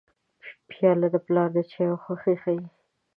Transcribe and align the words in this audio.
پیاله 0.69 1.07
د 1.11 1.15
پلار 1.25 1.49
د 1.55 1.57
چایو 1.71 2.01
خوښي 2.03 2.35
ښيي. 2.41 2.63